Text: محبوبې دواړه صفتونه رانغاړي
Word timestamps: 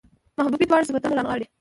محبوبې 0.37 0.65
دواړه 0.67 0.87
صفتونه 0.87 1.13
رانغاړي 1.17 1.45